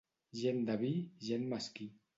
[0.39, 0.91] Gent de vi,
[1.29, 1.91] gent mesquí.